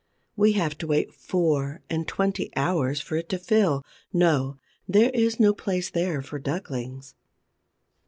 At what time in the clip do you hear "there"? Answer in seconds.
4.87-5.11, 5.91-6.23